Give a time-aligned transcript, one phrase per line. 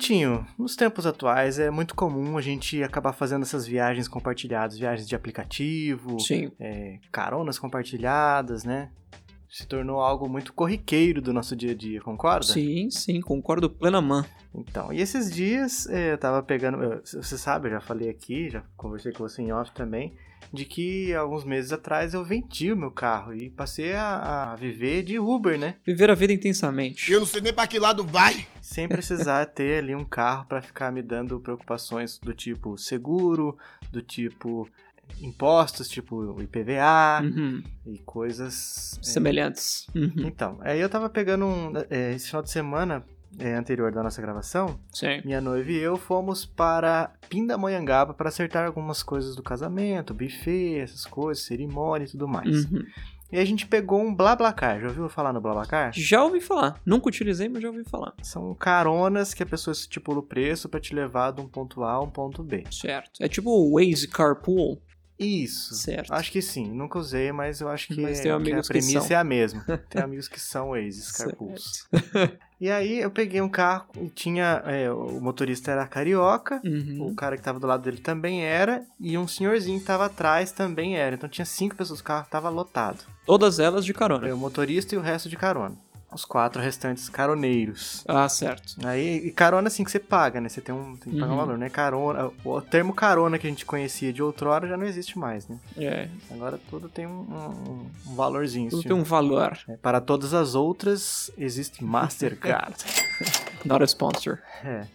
[0.00, 5.08] Vitinho, nos tempos atuais é muito comum a gente acabar fazendo essas viagens compartilhadas, viagens
[5.08, 6.52] de aplicativo, Sim.
[6.60, 8.90] é, caronas compartilhadas, né?
[9.48, 12.44] Se tornou algo muito corriqueiro do nosso dia a dia, concorda?
[12.52, 14.28] Sim, sim, concordo plenamente.
[14.54, 16.82] Então, e esses dias eh, eu tava pegando.
[16.82, 20.12] eu- Você sabe, eu já falei aqui, já conversei com você em off também,
[20.52, 25.02] de que alguns meses atrás eu vendi o meu carro e passei a, a viver
[25.02, 25.74] de Uber, né?
[25.84, 27.10] Viver a vida intensamente.
[27.10, 28.46] Eu não sei nem pra que lado vai.
[28.62, 33.58] Sem precisar ter ali um carro pra ficar me dando preocupações do tipo seguro,
[33.90, 34.68] do tipo
[35.20, 37.62] impostos, tipo IPVA Uhum.
[37.86, 38.98] e coisas.
[38.98, 39.86] eh, Semelhantes.
[39.94, 40.12] Uhum.
[40.26, 41.72] Então, aí eu tava pegando um.
[41.90, 43.04] eh, esse final de semana
[43.38, 45.20] eh, anterior da nossa gravação, Sim.
[45.24, 51.04] minha noiva e eu fomos para Pindamonhangaba para acertar algumas coisas do casamento, buffet, essas
[51.04, 52.64] coisas, cerimônia e tudo mais.
[52.64, 52.84] Uhum.
[53.32, 54.80] E a gente pegou um BlaBlaCar.
[54.80, 55.90] Já ouviu falar no BlaBlaCar?
[55.92, 56.80] Já ouvi falar.
[56.86, 58.14] Nunca utilizei, mas já ouvi falar.
[58.22, 61.92] São caronas que a pessoa estipula o preço para te levar de um ponto A
[61.92, 62.62] a um ponto B.
[62.70, 63.20] Certo.
[63.20, 64.80] É tipo o Waze Carpool.
[65.18, 65.74] Isso.
[65.74, 66.12] Certo.
[66.12, 66.70] Acho que sim.
[66.70, 69.16] Nunca usei, mas eu acho que, Mas é- tem que a que premissa são.
[69.16, 69.64] é a mesma.
[69.88, 71.86] Tem amigos que são ex carpools.
[72.58, 74.62] E aí eu peguei um carro e tinha...
[74.64, 76.58] é, o motorista era carioca.
[76.64, 77.08] Uhum.
[77.08, 80.52] O cara que tava do lado dele também era, e um senhorzinho que tava atrás
[80.52, 81.14] também era.
[81.14, 83.04] Então tinha cinco pessoas, o carro tava lotado.
[83.26, 84.32] Todas elas de carona.
[84.34, 85.76] O motorista e o resto de carona.
[86.16, 88.02] Os quatro restantes caroneiros.
[88.08, 88.74] Ah, certo.
[88.86, 90.48] Aí, e carona assim que você paga, né?
[90.48, 91.40] Você tem, um, tem que pagar um Uhum.
[91.44, 91.68] valor, né?
[91.68, 92.30] Carona.
[92.42, 95.58] O termo carona que a gente conhecia de outrora já não existe mais, né?
[95.76, 96.08] É.
[96.30, 98.70] Agora tudo tem um, um- um valorzinho.
[98.70, 98.88] Tudo assim.
[98.88, 99.58] tem um valor.
[99.68, 102.76] É, Para todas as outras, existe Mastercard.
[103.64, 104.38] Not a sponsor.
[104.64, 104.86] É.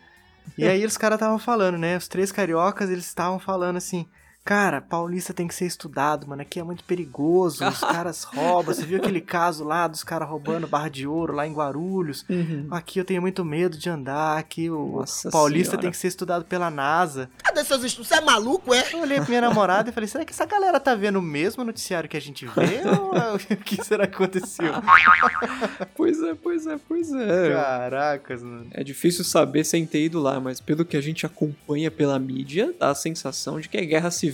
[0.58, 1.96] E aí os caras estavam falando, né?
[1.98, 4.08] Os três cariocas, eles estavam falando assim.
[4.44, 6.42] Cara, paulista tem que ser estudado, mano.
[6.42, 7.64] Aqui é muito perigoso.
[7.68, 8.74] Os caras roubam.
[8.74, 12.26] Você viu aquele caso lá dos caras roubando barra de ouro lá em Guarulhos?
[12.28, 12.68] Uhum.
[12.72, 14.38] Aqui eu tenho muito medo de andar.
[14.40, 15.82] Aqui o Nossa paulista Senhora.
[15.84, 17.30] tem que ser estudado pela NASA.
[17.44, 18.08] Cadê seus estudos?
[18.08, 18.84] Você é maluco, é?
[18.94, 21.64] Eu olhei pra minha namorada e falei: será que essa galera tá vendo o mesmo
[21.64, 22.82] noticiário que a gente vê?
[23.00, 24.74] ou é- o que será que aconteceu?
[25.96, 27.54] Pois é, pois é, pois é.
[27.54, 28.68] Caracas, mano.
[28.72, 32.74] É difícil saber sem ter ido lá, mas pelo que a gente acompanha pela mídia,
[32.80, 34.31] dá a sensação de que é guerra civil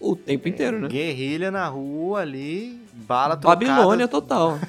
[0.00, 0.88] o tempo inteiro, né?
[0.88, 3.64] Guerrilha na rua ali, bala trocada.
[3.64, 4.58] Babilônia total.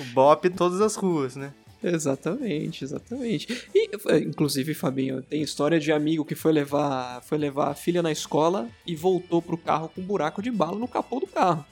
[0.00, 1.52] O bop em todas as ruas, né?
[1.82, 3.68] Exatamente, exatamente.
[3.74, 8.02] E, eh, inclusive, Fabinho, tem história de amigo que foi levar, foi levar a filha
[8.02, 11.64] na escola e voltou pro carro com um buraco de bala no capô do carro.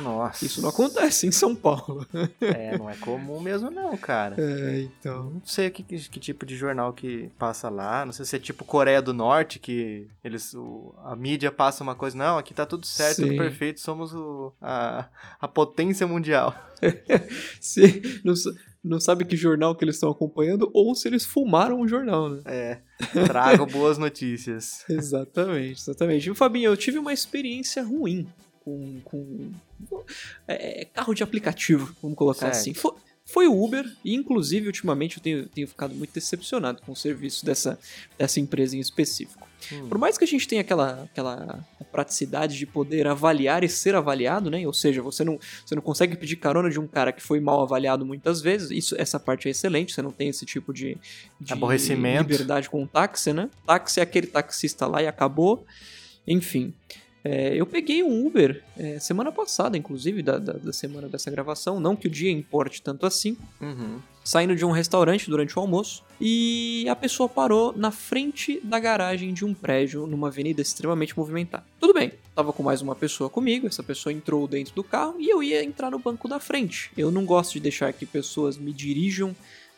[0.00, 0.44] Nossa.
[0.46, 2.06] Isso não acontece em São Paulo.
[2.40, 4.34] É, não é comum mesmo não, cara.
[4.38, 5.24] É, então.
[5.34, 8.06] Não sei que, que, que tipo de jornal que passa lá.
[8.06, 11.94] Não sei se é tipo Coreia do Norte, que eles o- a mídia passa uma
[11.94, 12.16] coisa.
[12.16, 13.36] Não, aqui tá tudo certo, tudo Sim.
[13.36, 13.80] perfeito.
[13.80, 15.06] Somos o, a,
[15.38, 16.54] a potência mundial.
[17.60, 18.34] Se, não,
[18.82, 22.42] não sabe que jornal que eles estão acompanhando ou se eles fumaram o jornal, né?
[22.44, 22.80] É.
[23.26, 24.84] Trago boas notícias.
[24.90, 26.30] Exatamente, exatamente.
[26.30, 28.26] E, Fabinho, eu tive uma experiência ruim
[28.60, 29.52] com, com
[30.46, 32.54] é, carro de aplicativo, vamos colocar Certo.
[32.56, 32.74] assim.
[32.74, 32.92] Foi,
[33.24, 37.44] foi o Uber, e inclusive ultimamente eu tenho, tenho ficado muito decepcionado com o serviço
[37.44, 37.78] dessa,
[38.18, 39.46] dessa empresa em específico.
[39.72, 39.88] Hum.
[39.88, 44.50] Por mais que a gente tenha aquela, aquela praticidade de poder avaliar e ser avaliado,
[44.50, 44.66] né?
[44.66, 47.62] Ou seja, você não, você não consegue pedir carona de um cara que foi mal
[47.62, 48.70] avaliado muitas vezes.
[48.70, 50.98] Isso, essa parte é excelente, você não tem esse tipo de,
[51.40, 52.30] de Aborrecimento.
[52.30, 53.48] liberdade com o táxi, né?
[53.64, 55.64] Táxi é aquele taxista lá e acabou.
[56.26, 56.74] Enfim.
[57.26, 61.80] É, eu peguei um Uber é, semana passada, inclusive, da, da, da semana dessa gravação.
[61.80, 63.98] Não que o dia importe tanto assim Uhum.
[64.24, 69.34] Saindo de um restaurante durante o almoço e a pessoa parou na frente da garagem
[69.34, 71.64] de um prédio numa avenida extremamente movimentada.
[71.78, 75.28] Tudo bem, tava com mais uma pessoa comigo, essa pessoa entrou dentro do carro e
[75.28, 76.90] eu ia entrar no banco da frente.
[76.96, 79.36] Eu não gosto de deixar que pessoas me dirijam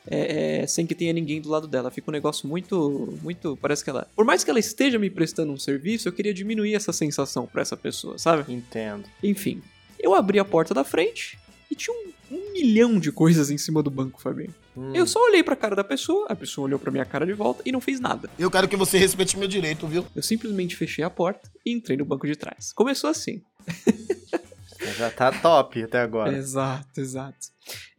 [0.08, 1.90] é, é, sem que tenha ninguém do lado dela.
[1.90, 3.58] Fica um negócio muito, muito.
[3.60, 4.06] Parece que ela.
[4.14, 7.62] Por mais que ela esteja me prestando um serviço, eu queria diminuir essa sensação pra
[7.62, 8.52] essa pessoa, sabe?
[8.52, 9.04] Entendo.
[9.22, 9.60] Enfim,
[9.98, 11.38] eu abri a porta da frente
[11.70, 14.54] e tinha um, um milhão de coisas em cima do banco, Fabinho.
[14.76, 14.94] Hum.
[14.94, 17.62] Eu só olhei pra cara da pessoa, a pessoa olhou pra minha cara de volta
[17.64, 18.28] e não fez nada.
[18.38, 20.06] Eu quero que você respeite meu direito, viu?
[20.14, 22.72] Eu simplesmente fechei a porta e entrei no banco de trás.
[22.72, 23.42] Começou assim.
[24.96, 26.36] Já tá top até agora.
[26.36, 27.48] Exato, exato.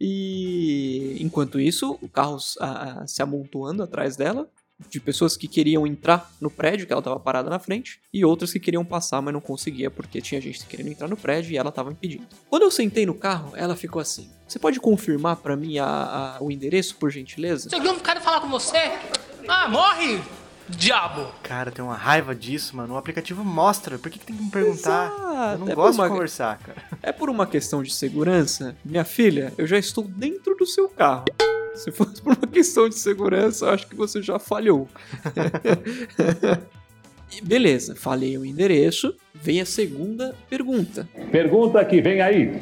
[0.00, 4.48] E enquanto isso, o carro ah, ah, se amontoando atrás dela,
[4.88, 8.52] de pessoas que queriam entrar no prédio, que ela tava parada na frente, e outras
[8.52, 11.72] que queriam passar, mas não conseguia porque tinha gente querendo entrar no prédio e ela
[11.72, 12.26] tava impedindo.
[12.48, 16.42] Quando eu sentei no carro, ela ficou assim: Você pode confirmar pra mim a- a-
[16.42, 17.68] o endereço, por gentileza?
[17.68, 18.78] Cheguei um cara falar com você.
[19.48, 20.20] Ah, morre!
[20.68, 21.26] Diabo!
[21.42, 22.92] Cara, tem uma raiva disso, mano.
[22.94, 23.98] O aplicativo mostra.
[23.98, 25.06] Por que, que tem que me perguntar?
[25.10, 26.82] Exato, Eu não é gosto uma- de conversar, cara.
[27.02, 28.76] É por uma questão de segurança?
[28.84, 31.24] Minha filha, eu já estou dentro do seu carro.
[31.78, 34.88] Se fosse por uma questão de segurança, eu acho que você já falhou.
[37.42, 39.14] Beleza, falei o endereço.
[39.34, 41.08] Vem a segunda pergunta.
[41.30, 42.60] Pergunta que vem aí.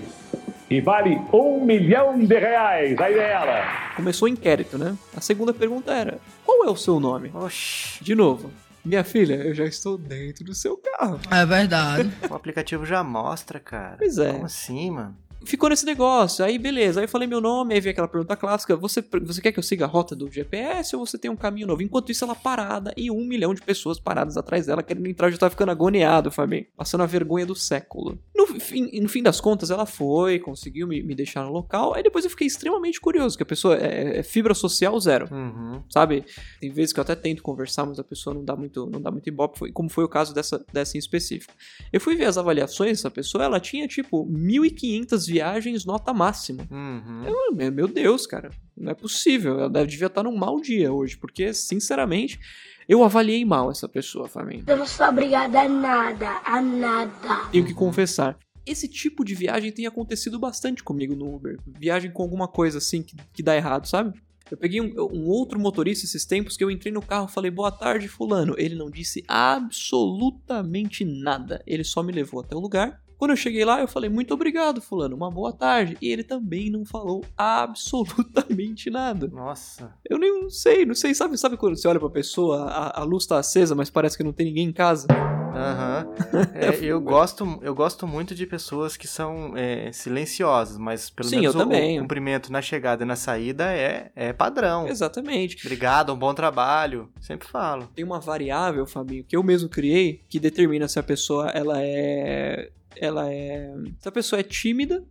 [0.68, 2.98] E vale um milhão de reais.
[2.98, 3.92] Aí é ela.
[3.94, 4.96] Começou o inquérito, né?
[5.16, 7.30] A segunda pergunta era: Qual é o seu nome?
[7.32, 8.50] Oxi, De novo,
[8.84, 11.20] minha filha, eu já estou dentro do seu carro.
[11.30, 12.10] É verdade.
[12.30, 13.96] o aplicativo já mostra, cara.
[13.98, 14.32] Pois é.
[14.32, 15.16] Como assim, mano?
[15.44, 18.76] Ficou nesse negócio, aí beleza, aí eu falei meu nome, aí veio aquela pergunta clássica:
[18.76, 21.66] você, você quer que eu siga a rota do GPS ou você tem um caminho
[21.66, 21.82] novo?
[21.82, 25.38] Enquanto isso, ela parada e um milhão de pessoas paradas atrás dela querendo entrar, já
[25.38, 28.18] tava ficando agoniado, Fabinho, passando a vergonha do século.
[28.34, 32.02] No fim, no fim das contas, ela foi, conseguiu me, me deixar no local, aí
[32.02, 35.82] depois eu fiquei extremamente curioso, que a pessoa é, é fibra social zero Uhum.
[35.90, 36.24] sabe?
[36.60, 39.10] Tem vezes que eu até tento conversar, mas a pessoa não dá muito, não dá
[39.10, 41.52] muito ibope, foi, como foi o caso dessa, dessa em específico.
[41.92, 46.66] Eu fui ver as avaliações dessa pessoa, ela tinha tipo 1.500 viagens nota máxima.
[46.70, 47.24] Uhum.
[47.26, 49.58] Eu, meu, Deus, cara, não é possível.
[49.58, 52.40] Ela deve, devia estar num mau dia hoje, porque, sinceramente,
[52.88, 54.64] eu avaliei mal essa pessoa, família.
[54.66, 57.50] Eu não sou obrigada a nada, a nada.
[57.52, 58.38] Tenho que confessar.
[58.64, 61.58] Esse tipo de viagem tem acontecido bastante comigo no Uber.
[61.66, 64.18] Viagem com alguma coisa assim que, que dá errado, sabe?
[64.50, 67.70] Eu peguei um, um outro motorista esses tempos que eu entrei no carro falei boa
[67.70, 68.54] tarde, Fulano.
[68.56, 71.62] Ele não disse absolutamente nada.
[71.66, 73.00] Ele só me levou até o lugar.
[73.18, 75.96] Quando eu cheguei lá, eu falei muito obrigado, Fulano, uma boa tarde.
[76.00, 79.26] E ele também não falou absolutamente nada.
[79.28, 79.94] Nossa.
[80.08, 81.14] Eu nem sei, não sei.
[81.14, 84.24] Sabe, sabe quando você olha pra pessoa, a, a luz tá acesa, mas parece que
[84.24, 85.06] não tem ninguém em casa?
[85.56, 86.06] Aham.
[86.54, 91.40] É, eu, gosto, eu gosto muito de pessoas que são é, silenciosas, mas pelo Sim,
[91.40, 94.88] menos o, o cumprimento na chegada e na saída é, é padrão.
[94.88, 95.64] Exatamente.
[95.64, 97.10] Obrigado, um bom trabalho.
[97.20, 97.88] Sempre falo.
[97.94, 102.70] tem uma variável, Fabinho, que eu mesmo criei, que determina se a pessoa ela é
[102.96, 105.04] ela é se a pessoa é tímida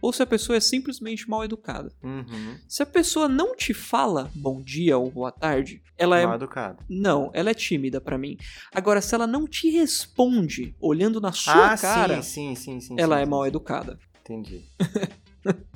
[0.00, 1.92] ou se a pessoa é simplesmente mal educada.
[2.02, 2.56] Uhum.
[2.68, 6.84] Se a pessoa não te fala bom dia ou boa tarde, ela Mal é educado.
[6.88, 8.36] não, ela é tímida pra mim.
[8.72, 13.20] Agora, se ela não te responde olhando na sua ah, cara, sim, sim, sim, ela
[13.20, 13.98] é mal educada.
[14.22, 14.64] Entendi.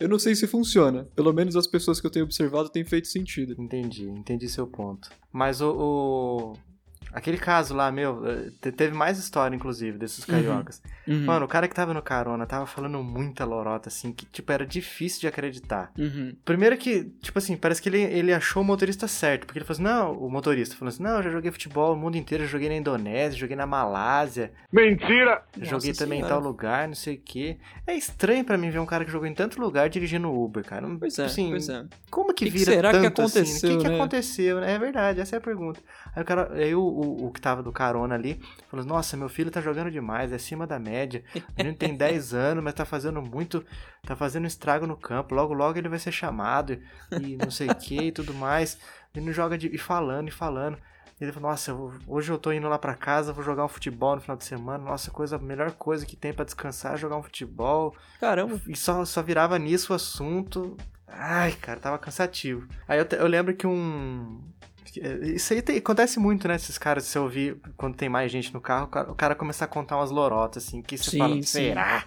[0.00, 1.04] Eu não sei se funciona.
[1.14, 3.54] Pelo menos as pessoas que eu tenho observado têm feito sentido.
[3.56, 5.08] Entendi, entendi seu ponto.
[5.32, 5.72] Mas o.
[5.72, 6.69] o-
[7.12, 10.80] Aquele caso lá, meu, eh, te- teve mais história, inclusive, desses cariocas.
[11.08, 11.24] Uhum.
[11.24, 14.64] Mano, o cara que tava no carona tava falando muita lorota, assim, que, tipo, era
[14.64, 15.90] difícil de acreditar.
[15.98, 16.34] Uhum.
[16.44, 19.46] Primeiro que, tipo assim, parece que ele, ele achou o motorista certo.
[19.46, 22.00] Porque ele falou assim, não, o motorista falou assim, não, eu já joguei futebol no
[22.00, 25.42] mundo inteiro, eu joguei na Indonésia, joguei na Malásia, Mentira!
[25.60, 26.28] joguei Nossa também em Senhora.
[26.40, 27.58] tal lugar, não sei o quê.
[27.86, 30.86] É estranho pra mim ver um cara que jogou em tanto lugar dirigindo Uber, cara.
[30.86, 31.84] Não- Pois é, assim, pois é.
[32.10, 33.38] Como que Que que vira será que tanto assim?
[33.40, 33.94] aconteceu, O que, que né?
[33.96, 34.58] aconteceu?
[34.62, 35.80] É verdade, essa é a pergunta.
[36.14, 39.28] Aí o cara, aí o, o, o que tava do carona ali, falou: Nossa, meu
[39.28, 41.24] filho tá jogando demais, é acima da média.
[41.34, 43.64] O menino tem 10 anos, mas tá fazendo muito.
[44.06, 45.34] Tá fazendo estrago no campo.
[45.34, 46.78] Logo, logo ele vai ser chamado
[47.20, 48.78] e não sei o que e tudo mais.
[49.14, 49.68] Ele não joga de.
[49.68, 50.78] E falando, e falando.
[51.20, 51.76] Ele falou, nossa,
[52.06, 54.82] hoje eu tô indo lá pra casa, vou jogar um futebol no final de semana.
[54.82, 57.94] Nossa, coisa, a melhor coisa que tem pra descansar é jogar um futebol.
[58.18, 58.58] Caramba.
[58.66, 60.78] E só, só virava nisso o assunto.
[61.06, 62.66] Ai, cara, tava cansativo.
[62.88, 64.40] Aí eu, eu lembro que um.
[64.84, 65.00] Que-
[65.34, 66.54] Isso aí tem- acontece muito, né?
[66.56, 69.34] Esses caras, se você ouvir quando tem mais gente no carro, o cara, o cara
[69.34, 71.42] começa a contar umas lorotas, assim, que você Sim, fala, sim.
[71.42, 72.04] será?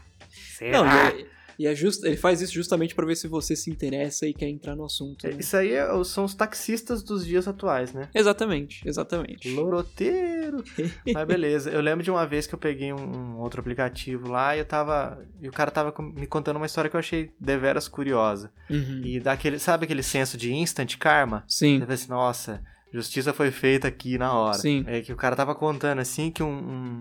[0.57, 0.77] Será?
[0.83, 1.25] Não, e, é,
[1.57, 4.47] e é just, ele faz isso justamente pra ver se você se interessa e quer
[4.49, 5.27] entrar no assunto.
[5.27, 5.35] né?
[5.39, 8.09] Isso aí é- são os taxistas dos dias atuais, né?
[8.13, 9.49] Exatamente, exatamente.
[9.53, 10.63] Loroteiro.
[11.13, 11.69] Mas beleza.
[11.69, 12.97] Eu lembro de uma vez que eu peguei um,
[13.35, 15.23] um outro aplicativo lá e eu tava.
[15.41, 18.51] E o cara tava com- me contando uma história que eu achei deveras curiosa.
[18.69, 19.01] Uhum.
[19.03, 19.59] E dá aquele.
[19.59, 21.43] Sabe aquele senso de instant karma?
[21.47, 21.79] Sim.
[21.79, 22.61] Você assim, nossa,
[22.93, 24.57] justiça foi feita aqui na hora.
[24.57, 24.83] Sim.
[24.87, 26.99] É que o cara tava contando assim que um, um,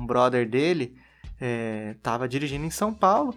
[0.00, 0.96] um brother dele
[1.40, 3.34] é, tava dirigindo em São Paulo.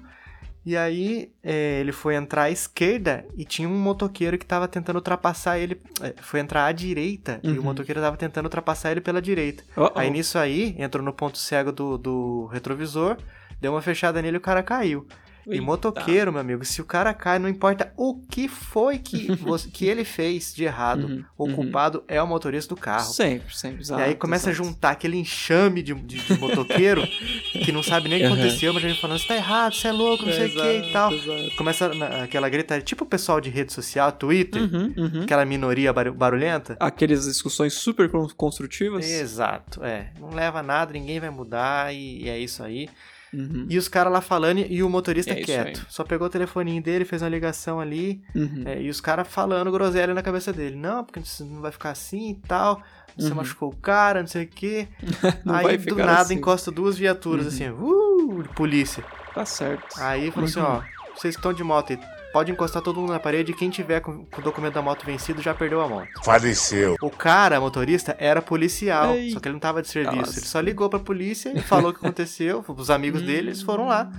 [0.65, 4.97] E aí é, ele foi entrar à esquerda e tinha um motoqueiro que tava tentando
[4.97, 5.79] ultrapassar ele.
[6.01, 7.59] é, foi entrar à direita e Uhum.
[7.59, 9.63] o motoqueiro tava tentando ultrapassar ele pela direita.
[9.77, 9.91] Oh, oh.
[9.99, 13.17] Aí nisso aí, entrou no ponto cego do, do retrovisor,
[13.61, 15.07] deu uma fechada nele e o cara caiu.
[15.49, 19.69] E motoqueiro, meu amigo, se o cara cai, não importa o que foi que, você-
[19.69, 21.55] que ele fez de errado, Uhum, o uhum.
[21.55, 23.11] culpado é o motorista do carro.
[23.13, 23.83] Sempre, sempre.
[23.89, 27.01] E aí começa a juntar aquele enxame de, de, de motoqueiro
[27.63, 29.87] que não sabe nem o que aconteceu, mas já vem falando, você tá errado, você
[29.87, 31.11] é louco, não sei o que e tal.
[31.13, 31.55] Exato.
[31.55, 31.91] Começa
[32.23, 35.21] aquela gritaria, tipo o pessoal de rede social, Twitter, Uhum, uhum.
[35.23, 36.75] aquela minoria baru- barulhenta.
[36.79, 39.05] Aquelas discussões super con- construtivas.
[39.09, 40.11] Exato, é.
[40.19, 42.89] Não leva a nada, ninguém vai mudar e, e é isso aí.
[43.33, 43.65] Uhum.
[43.69, 45.85] E os caras lá falando e o motorista É quieto.
[45.89, 48.21] Só pegou o telefoninho dele, fez uma ligação ali.
[48.35, 48.63] Uhum.
[48.65, 50.75] é, e os caras falando groselha na cabeça dele.
[50.75, 52.81] Não, porque não vai ficar assim e tal.
[53.17, 53.35] Você Uhum.
[53.35, 54.87] machucou o cara, não sei o quê.
[55.43, 56.35] Não Aí do nada assim.
[56.35, 57.51] encosta duas viaturas Uhum.
[57.51, 59.03] assim, uh, de polícia.
[59.33, 59.99] Tá certo.
[59.99, 60.81] Aí falou assim, ó,
[61.15, 61.99] vocês que estão de moto aí,
[62.33, 65.05] pode encostar todo mundo na parede e quem tiver com, com o documento da moto
[65.05, 66.07] vencido já perdeu a moto.
[66.23, 66.95] Faleceu.
[67.01, 69.31] O cara, motorista, era policial, Ei.
[69.31, 70.17] só que ele não tava de serviço.
[70.17, 70.39] Nossa.
[70.39, 73.87] Ele só ligou pra polícia e falou o que aconteceu, os amigos dele, eles foram
[73.87, 74.11] lá.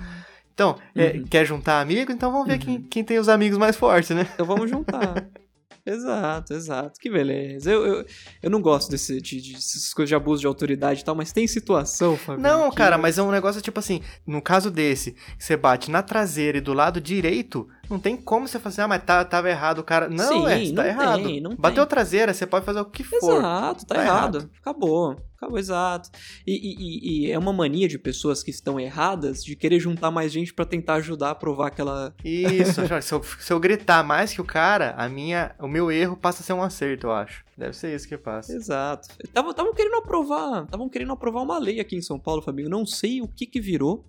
[0.53, 1.23] Então, é, Uhum.
[1.29, 2.13] quer juntar amigos?
[2.13, 4.27] Então vamos ver quem, quem tem os amigos mais fortes, né?
[4.33, 5.25] Então vamos juntar.
[5.85, 6.99] exato, exato.
[6.99, 7.71] Que beleza.
[7.71, 8.05] Eu, eu,
[8.43, 11.31] eu não gosto desse, de, de- dessas coisas de abuso de autoridade e tal, mas
[11.31, 12.43] tem situação, Fabinho.
[12.47, 16.03] Não, que- cara, mas é um negócio tipo assim, no caso desse, você bate na
[16.03, 19.49] traseira e do lado direito, não tem como você falar assim, ah, mas tá, tava
[19.49, 20.07] errado o cara.
[20.09, 21.23] Não, Sim, é, não tá errado.
[21.23, 21.89] tem, não Bateu tem.
[21.89, 23.37] traseira, você pode fazer o que for.
[23.39, 24.49] Exato, tá, Tá errado.
[24.59, 25.15] Acabou.
[25.37, 26.09] Acabou, exato.
[26.45, 30.33] E, e- e- é uma mania de pessoas que estão erradas de querer juntar mais
[30.33, 32.13] gente pra tentar ajudar a provar aquela.
[32.25, 36.17] Isso, se eu, se eu gritar mais que o cara, a minha, o meu erro
[36.17, 37.45] passa a ser um acerto, eu acho.
[37.57, 38.51] Deve ser isso que passa.
[38.53, 39.07] Exato.
[39.23, 40.63] Estavam querendo aprovar.
[40.65, 42.69] Estavam querendo aprovar uma lei aqui em São Paulo, Fabinho.
[42.69, 44.05] Não sei o que que virou.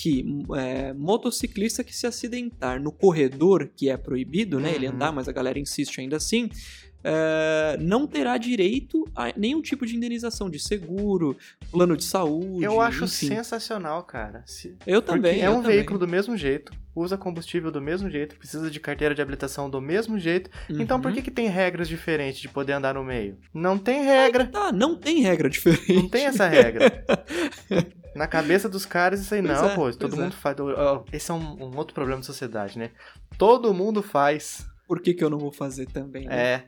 [0.00, 0.24] Que
[0.56, 4.72] é, motociclista que se acidentar no corredor, que é proibido, né?
[4.72, 4.94] Ele Uhum.
[4.94, 6.48] andar, mas a galera insiste ainda assim.
[7.04, 11.36] É, não terá direito a nenhum tipo de indenização de seguro,
[11.70, 12.64] plano de saúde.
[12.64, 13.28] Eu acho enfim.
[13.28, 14.42] sensacional, cara.
[14.46, 15.40] Se- Eu Porque também.
[15.42, 15.76] é eu um também.
[15.76, 19.80] veículo do mesmo jeito, usa combustível do mesmo jeito, precisa de carteira de habilitação do
[19.80, 20.50] mesmo jeito.
[20.68, 21.14] Então por Uhum.
[21.16, 23.38] que, que tem regras diferentes de poder andar no meio?
[23.54, 24.46] Não tem regra.
[24.46, 25.92] Tá, não tem regra diferente.
[25.92, 27.04] Não tem essa regra.
[28.14, 29.92] Na cabeça dos caras, isso aí Pois não, é, pô.
[29.92, 30.18] Todo é.
[30.18, 30.56] mundo faz.
[31.12, 32.90] Esse é um, um outro problema da sociedade, né?
[33.36, 34.66] Todo mundo faz.
[34.88, 36.26] Por que, que eu não vou fazer também?
[36.26, 36.36] né?
[36.36, 36.64] É.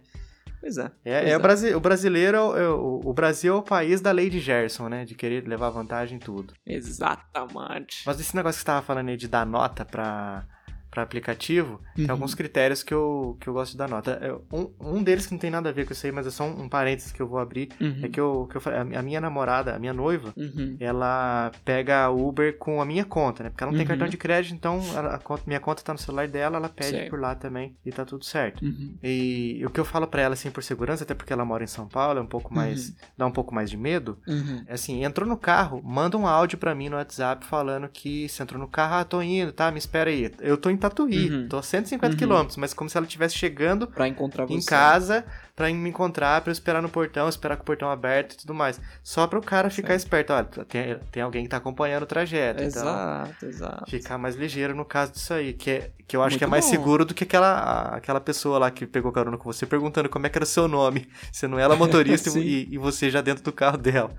[0.60, 0.90] Pois é.
[1.04, 4.12] É, pois é o, Brasi o brasileiro, é o, o Brasil é o país da
[4.12, 5.04] lei de Gerson, né?
[5.04, 6.52] De querer levar vantagem em tudo.
[6.66, 8.02] Exatamente.
[8.04, 10.44] Mas esse negócio que você tava falando aí de dar nota pra,
[10.90, 12.10] pra aplicativo, tem Uhum.
[12.10, 14.18] alguns critérios que eu, que eu gosto de dar nota.
[14.22, 16.30] Eu- um, um deles que não tem nada a ver com isso aí, mas é
[16.30, 18.00] só um, um parênteses que eu vou abrir, Uhum.
[18.02, 20.76] é que eu, que eu a mi- a minha namorada, a minha noiva, Uhum.
[20.80, 23.50] ela pega a Uber com a minha conta, né?
[23.50, 23.88] Porque ela não tem Uhum.
[23.88, 27.20] cartão de crédito, então a conta- minha conta tá no celular dela, ela pede por
[27.20, 28.64] lá também e tá tudo certo.
[28.64, 28.94] Uhum.
[29.02, 31.68] E o que eu falo pra ela, assim, por segurança, até porque ela mora em
[31.68, 32.94] São Paulo, é um pouco mais.
[33.16, 34.18] dá um pouco mais de medo.
[34.26, 34.64] Uhum.
[34.66, 38.42] É assim, entrou no carro, manda um áudio pra mim no WhatsApp falando que você
[38.42, 39.70] entrou no carro, ah, tô indo, tá?
[39.70, 40.30] Me espera aí.
[40.40, 41.48] Eu tô em Tatuí, Uhum.
[41.48, 42.18] tô a 150 Uhum.
[42.18, 44.54] quilômetros, mas como se ela estivesse chegando Pra encontrar você.
[44.54, 45.24] em casa
[45.56, 48.54] pra me encontrar, pra eu esperar no portão, esperar com o portão aberto e tudo
[48.54, 48.80] mais.
[49.02, 52.62] Só para o cara ficar esperto, olha, tem, tem alguém que tá acompanhando o trajeto,
[52.62, 53.90] então Exato, exato.
[53.90, 56.46] ficar mais ligeiro no caso disso aí, que, é, que eu acho Muito que é
[56.46, 56.70] mais bom.
[56.70, 60.30] seguro do que aquela, aquela pessoa lá que pegou carona com você perguntando como é
[60.30, 62.40] que era o seu nome, sendo ela motorista Sim.
[62.40, 64.10] e, e você já dentro do carro dela.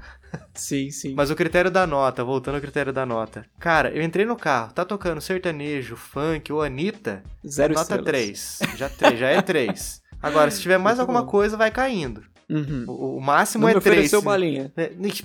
[0.54, 1.16] Sim, sim.
[1.16, 3.46] Mas o critério da nota, voltando ao critério da nota.
[3.60, 8.60] Cara, eu entrei no carro, tá tocando sertanejo, funk ou Anitta, Zero nota estrelas.
[8.60, 8.60] 3.
[8.78, 10.02] Já, já é 3.
[10.22, 11.32] Agora, se tiver mais Muito alguma bom.
[11.32, 12.24] coisa, vai caindo.
[12.50, 12.84] Uhum.
[12.88, 13.96] O, o máximo Não é me 3.
[13.96, 14.72] ofereceu balinha.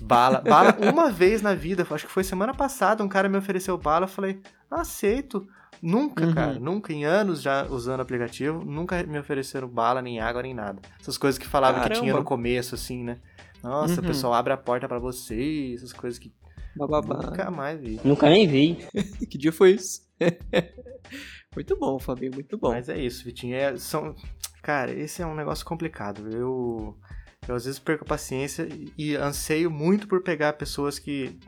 [0.02, 0.40] Bala.
[0.40, 4.04] Bala uma vez na vida, acho que foi semana passada, um cara me ofereceu bala,
[4.04, 4.40] eu falei,
[4.71, 5.47] aceito.
[5.83, 6.35] Nunca, Uhum.
[6.35, 10.54] cara, nunca, em anos já usando o aplicativo, nunca me ofereceram bala, nem água, nem
[10.54, 10.80] nada.
[10.99, 12.18] Essas coisas que falavam que tinha Caramba.
[12.21, 13.18] no começo, assim, né?
[13.62, 14.06] Nossa, Uhum.
[14.06, 16.33] o pessoal abre a porta pra você, essas coisas que
[16.76, 17.23] Bababá.
[17.23, 18.00] nunca mais vi.
[18.04, 18.78] Nunca nem vi.
[19.30, 20.02] Que dia foi isso?
[21.54, 22.71] muito bom, Fabinho, muito bom.
[22.71, 23.54] Mas é isso, Vitinho.
[23.54, 24.14] É, são...
[24.62, 26.28] Cara, esse é um negócio complicado.
[26.28, 26.97] Eu,
[27.49, 31.38] eu às vezes perco a paciência e anseio muito por pegar pessoas que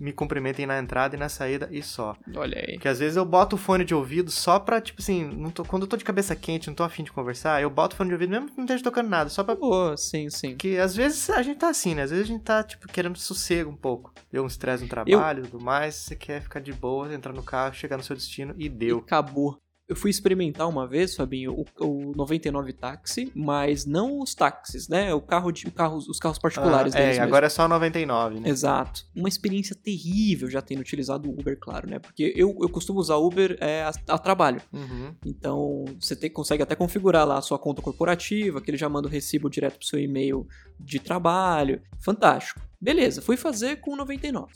[0.00, 2.16] me cumprimentem na entrada e na saída e só.
[2.34, 2.74] Olha aí.
[2.74, 5.64] Porque às vezes eu boto o fone de ouvido só pra, tipo assim, não tô,
[5.64, 8.08] quando eu tô de cabeça quente, não tô afim de conversar, eu boto o fone
[8.10, 9.54] de ouvido mesmo que não esteja tocando nada, só pra.
[9.54, 10.50] Boa, sim, sim.
[10.50, 12.02] Porque às vezes a gente tá assim, né?
[12.02, 14.12] Às vezes a gente tá, tipo, querendo sossego um pouco.
[14.30, 17.42] Deu um estresse no trabalho e tudo mais, você quer ficar de boa, entrar no
[17.42, 18.98] carro, chegar no seu destino e E deu.
[18.98, 19.56] acabou.
[19.88, 25.14] Eu fui experimentar uma vez, Fabinho, o, o 99 táxi, mas não os táxis, né?
[25.14, 27.22] O carro de, o carro, os carros particulares Ah, é, mesmo.
[27.22, 28.48] agora é só 99, né?
[28.48, 29.04] Exato.
[29.14, 32.00] Uma experiência terrível já tendo utilizado o Uber, claro, né?
[32.00, 34.60] Porque eu, eu costumo usar Uber é, a, a trabalho.
[34.72, 35.14] Uhum.
[35.24, 39.06] Então, você tem- consegue até configurar lá a sua conta corporativa, que ele já manda
[39.06, 40.48] o recibo direto pro seu e-mail
[40.80, 41.80] de trabalho.
[42.00, 42.60] Fantástico.
[42.80, 44.52] Beleza, fui fazer com 99.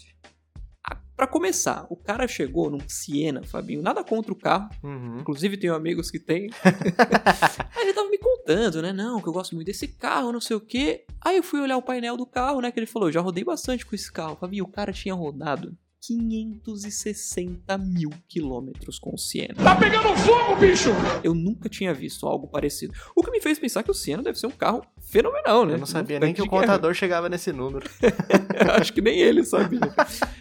[1.21, 5.19] Pra começar, o cara chegou num Siena, Fabinho, nada contra o carro, Uhum.
[5.21, 6.49] inclusive tenho amigos que têm.
[7.77, 8.91] Aí ele tava me contando, né?
[8.91, 11.05] Não, que eu gosto muito desse carro, não sei o quê.
[11.21, 12.71] Aí eu fui olhar o painel do carro, né?
[12.71, 14.35] Que ele falou, "Eu já rodei bastante com esse carro.
[14.41, 19.53] Fabinho, o cara tinha rodado 560 mil quilômetros com o Siena.
[19.63, 20.89] Tá pegando fogo, bicho!
[21.23, 22.95] Eu nunca tinha visto algo parecido.
[23.15, 25.75] O que me fez pensar que o Siena deve ser um carro fenomenal, né?
[25.75, 26.63] Eu não sabia Um nem que o de guerra.
[26.63, 27.87] contador chegava nesse número.
[28.67, 29.81] Eu Acho que nem ele sabia.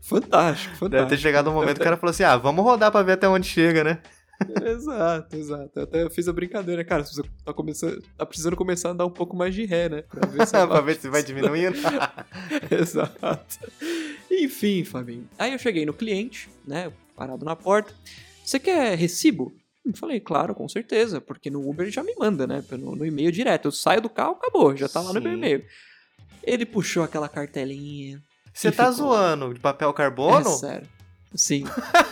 [0.02, 0.88] fantástico.
[0.88, 3.12] Deve ter chegado um momento que o cara falou assim: ah, vamos rodar pra ver
[3.12, 4.00] até onde chega, né?
[4.66, 5.70] exato, exato.
[5.78, 7.04] Eu até fiz a brincadeira, cara.
[7.04, 10.02] Você tá, começando, tá precisando começar a dar um pouco mais de ré, né?
[10.02, 11.76] Pra ver se, pra ver se vai diminuindo.
[12.70, 13.70] exato.
[14.30, 15.28] Enfim, Fabinho.
[15.38, 16.92] Aí eu cheguei no cliente, né?
[17.14, 17.94] Parado na porta.
[18.44, 19.52] Você quer recibo?
[19.84, 22.62] Eu falei, claro, com certeza, porque no Uber ele já me manda, né?
[22.72, 23.68] No, no e-mail direto.
[23.68, 25.38] Eu saio do carro, acabou, já tá lá no meu Sim.
[25.38, 25.64] e-mail.
[26.42, 28.22] Ele puxou aquela cartelinha.
[28.56, 29.08] Você tá ficou.
[29.08, 30.48] zoando de papel carbono?
[30.48, 30.88] É sério.
[31.34, 31.64] Sim,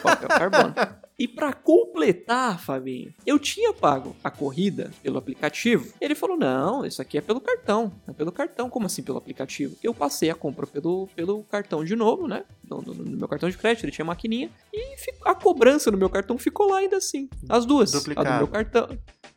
[0.02, 0.74] papel carbono.
[1.16, 5.86] E pra completar, Fabinho, eu tinha pago a corrida pelo aplicativo.
[6.00, 7.92] Ele falou: não, isso aqui é pelo cartão.
[8.08, 8.68] É pelo cartão.
[8.68, 9.76] Como assim pelo aplicativo?
[9.82, 12.44] Eu passei a compra pelo, pelo cartão de novo, né?
[12.68, 14.50] No, no- no meu cartão de crédito, ele tinha maquininha.
[14.72, 17.28] E a cobrança no meu cartão ficou lá ainda assim.
[17.48, 17.94] As duas.
[17.94, 18.28] A Duplicado.
[18.30, 18.88] do meu cartão.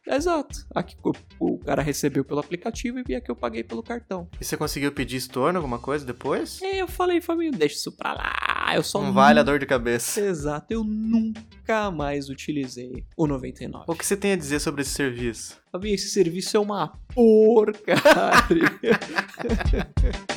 [0.08, 0.66] Exato.
[0.74, 0.96] A que
[1.40, 4.28] o, cara recebeu pelo aplicativo e a que eu paguei pelo cartão.
[4.40, 6.62] E você conseguiu pedir estorno, alguma coisa depois?
[6.62, 8.74] E aí eu falei, Fabinho, deixa isso pra lá.
[8.76, 10.20] Eu só Não vale a nunca- dor de cabeça.
[10.22, 13.86] Exato, eu nunca mais utilizei o 99.
[13.88, 15.58] O que você tem a dizer sobre esse serviço?
[15.72, 17.98] Fabinho, esse serviço é uma porcaria.